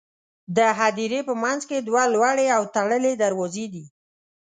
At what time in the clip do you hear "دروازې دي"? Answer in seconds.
3.23-3.85